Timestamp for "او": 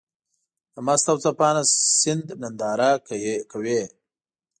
1.11-1.17